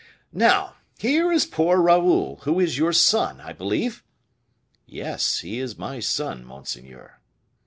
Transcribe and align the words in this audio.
"Now, 0.33 0.77
here 0.97 1.31
is 1.31 1.45
poor 1.45 1.79
Raoul, 1.79 2.37
who 2.37 2.59
is 2.59 2.75
your 2.79 2.91
son, 2.91 3.39
I 3.39 3.53
believe." 3.53 4.03
"Yes, 4.87 5.41
he 5.41 5.59
is 5.59 5.77
my 5.77 5.99
son, 5.99 6.43
monseigneur." 6.43 7.19